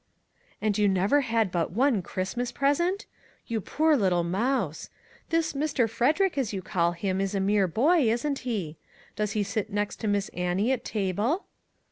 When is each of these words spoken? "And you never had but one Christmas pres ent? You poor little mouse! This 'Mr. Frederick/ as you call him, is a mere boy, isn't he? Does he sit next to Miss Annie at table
"And 0.63 0.79
you 0.79 0.87
never 0.87 1.21
had 1.21 1.51
but 1.51 1.69
one 1.73 2.01
Christmas 2.01 2.51
pres 2.51 2.79
ent? 2.79 3.05
You 3.45 3.61
poor 3.61 3.95
little 3.95 4.23
mouse! 4.23 4.89
This 5.29 5.53
'Mr. 5.53 5.87
Frederick/ 5.87 6.39
as 6.39 6.53
you 6.53 6.63
call 6.63 6.93
him, 6.93 7.21
is 7.21 7.35
a 7.35 7.39
mere 7.39 7.67
boy, 7.67 8.11
isn't 8.11 8.39
he? 8.39 8.77
Does 9.15 9.33
he 9.33 9.43
sit 9.43 9.69
next 9.71 9.97
to 9.97 10.07
Miss 10.07 10.29
Annie 10.29 10.71
at 10.71 10.83
table 10.83 11.45